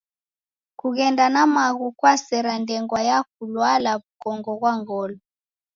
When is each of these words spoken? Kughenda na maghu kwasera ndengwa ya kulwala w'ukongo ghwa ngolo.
Kughenda 0.79 1.25
na 1.33 1.43
maghu 1.55 1.87
kwasera 1.99 2.51
ndengwa 2.63 2.99
ya 3.09 3.17
kulwala 3.31 3.89
w'ukongo 3.97 4.51
ghwa 4.59 4.73
ngolo. 4.79 5.17